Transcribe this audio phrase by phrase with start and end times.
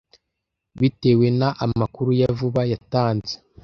[0.79, 3.33] Bitewe na amakuru ya vuba yatanze